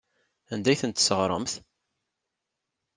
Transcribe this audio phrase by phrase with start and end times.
[0.53, 1.53] Anda ay tent-tesseɣremt?